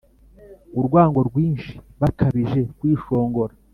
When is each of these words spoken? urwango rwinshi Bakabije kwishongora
urwango 0.77 1.19
rwinshi 1.29 1.73
Bakabije 2.01 2.59
kwishongora 2.77 3.53